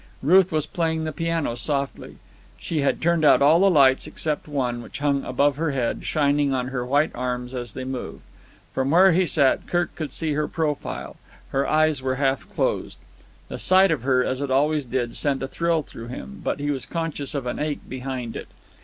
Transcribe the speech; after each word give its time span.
Ruth 0.23 0.51
was 0.51 0.65
playing 0.65 1.03
the 1.03 1.11
piano 1.11 1.53
softly. 1.53 2.15
She 2.57 2.81
had 2.81 3.03
turned 3.03 3.23
out 3.23 3.39
all 3.43 3.59
the 3.59 3.69
lights 3.69 4.07
except 4.07 4.47
one, 4.47 4.81
which 4.81 4.97
hung 4.97 5.23
above 5.23 5.57
her 5.57 5.73
head, 5.73 6.07
shining 6.07 6.55
on 6.55 6.69
her 6.69 6.83
white 6.83 7.11
arms 7.13 7.53
as 7.53 7.75
they 7.75 7.83
moved. 7.83 8.23
From 8.73 8.89
where 8.89 9.11
he 9.11 9.27
sat 9.27 9.67
Kirk 9.67 9.93
could 9.95 10.11
see 10.11 10.33
her 10.33 10.47
profile. 10.47 11.17
Her 11.49 11.67
eyes 11.67 12.01
were 12.01 12.15
half 12.15 12.49
closed. 12.49 12.97
The 13.47 13.59
sight 13.59 13.91
of 13.91 14.01
her, 14.01 14.23
as 14.25 14.41
it 14.41 14.49
always 14.49 14.85
did, 14.85 15.15
sent 15.15 15.43
a 15.43 15.47
thrill 15.47 15.83
through 15.83 16.07
him, 16.07 16.41
but 16.43 16.59
he 16.59 16.71
was 16.71 16.87
conscious 16.87 17.35
of 17.35 17.45
an 17.45 17.59
ache 17.59 17.87
behind 17.87 18.35
it. 18.35 18.47